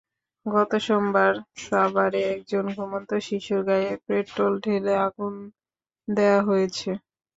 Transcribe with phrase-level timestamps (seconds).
[0.45, 1.33] গত সোমবার
[1.63, 5.33] সাভারে একজন ঘুমন্ত শিশুর গায়ে পেট্রল ঢেলে আগুন
[6.07, 6.89] দেওয়া হয়েছে।